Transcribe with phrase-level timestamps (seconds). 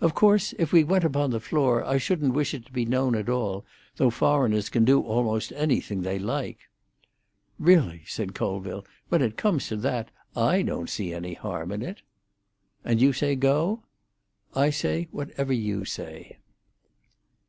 [0.00, 3.16] "Of course, if we went upon the floor, I shouldn't wish it to be known
[3.16, 3.64] at all,
[3.96, 6.68] though foreigners can do almost anything they like."
[7.58, 12.02] "Really," said Colville, "when it comes to that, I don't see any harm in it."
[12.84, 13.82] "And you say go?"
[14.54, 16.38] "I say whatever you say."